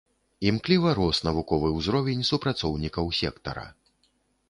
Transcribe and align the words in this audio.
Імкліва 0.51 0.93
рос 0.99 1.19
навуковы 1.27 1.69
ўзровень 1.77 2.27
супрацоўнікаў 2.33 3.05
сектара. 3.23 3.73